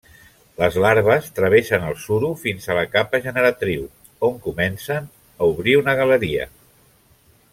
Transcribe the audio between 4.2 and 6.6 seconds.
on comencen obrir una galeria.